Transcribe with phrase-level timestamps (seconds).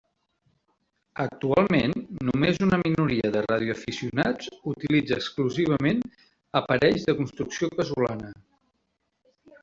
[1.23, 1.91] Actualment,
[2.29, 6.01] només una minoria de radioaficionats utilitza exclusivament
[6.61, 8.33] aparells de construcció casolana.